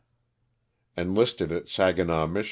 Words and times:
Enlisted 0.97 1.51
at 1.51 1.69
Saginaw, 1.69 2.25
Mich. 2.25 2.39